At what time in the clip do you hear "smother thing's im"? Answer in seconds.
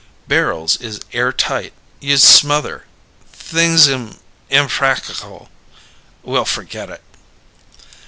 2.21-4.17